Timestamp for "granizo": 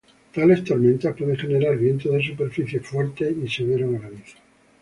3.91-4.39